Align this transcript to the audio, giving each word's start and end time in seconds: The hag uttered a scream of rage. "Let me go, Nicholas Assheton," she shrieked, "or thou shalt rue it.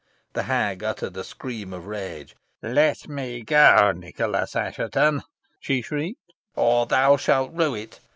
The 0.33 0.41
hag 0.49 0.83
uttered 0.83 1.15
a 1.15 1.23
scream 1.23 1.73
of 1.73 1.85
rage. 1.85 2.35
"Let 2.63 3.07
me 3.07 3.43
go, 3.43 3.91
Nicholas 3.95 4.55
Assheton," 4.55 5.21
she 5.59 5.83
shrieked, 5.83 6.33
"or 6.55 6.87
thou 6.87 7.17
shalt 7.17 7.51
rue 7.53 7.75
it. 7.75 7.99